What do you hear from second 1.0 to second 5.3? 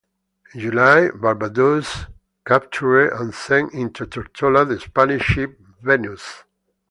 "Barbadoes" captured and sent into Tortola the Spanish